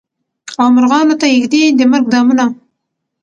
[0.59, 2.45] او مرغانو ته ایږدي د مرګ دامونه